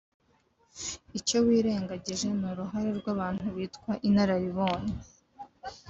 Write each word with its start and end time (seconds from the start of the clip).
Icyo 1.19 1.37
wirengangije 1.45 2.27
n’uruhare 2.39 2.89
rw’abantu 2.99 3.45
bitwa 3.55 3.91
(inararibonye 4.07 4.95